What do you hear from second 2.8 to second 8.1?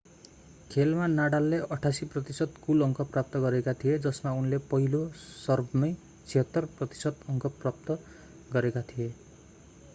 अङ्क प्राप्त गरेका थिए जसमा उनले पहिलो सर्भमै 76% अङ्क प्राप्त